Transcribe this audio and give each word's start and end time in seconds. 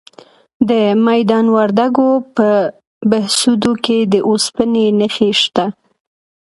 د 0.69 0.71
میدان 1.07 1.45
وردګو 1.55 2.09
په 2.35 2.49
بهسودو 3.09 3.73
کې 3.85 3.97
د 4.13 4.15
اوسپنې 4.29 4.85
نښې 4.99 5.31
شته. 5.41 5.65